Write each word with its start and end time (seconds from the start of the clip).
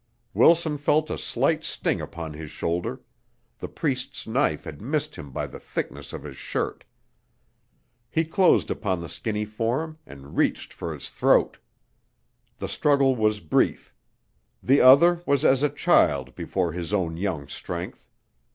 Wilson 0.33 0.79
felt 0.79 1.11
a 1.11 1.17
slight 1.19 1.63
sting 1.63 2.01
upon 2.01 2.33
his 2.33 2.49
shoulder; 2.49 3.01
the 3.59 3.67
Priest's 3.67 4.25
knife 4.25 4.63
had 4.63 4.81
missed 4.81 5.15
him 5.15 5.31
by 5.31 5.45
the 5.45 5.59
thickness 5.59 6.11
of 6.11 6.23
his 6.23 6.37
shirt. 6.37 6.85
He 8.09 8.25
closed 8.25 8.71
upon 8.71 8.99
the 9.01 9.07
skinny 9.07 9.45
form 9.45 9.99
and 10.07 10.35
reached 10.35 10.73
for 10.73 10.91
his 10.91 11.11
throat. 11.11 11.59
The 12.57 12.67
struggle 12.67 13.15
was 13.15 13.41
brief; 13.41 13.93
the 14.63 14.81
other 14.81 15.21
was 15.27 15.45
as 15.45 15.61
a 15.61 15.69
child 15.69 16.33
before 16.33 16.71
his 16.71 16.95
own 16.95 17.15
young 17.15 17.47
strength. 17.47 18.09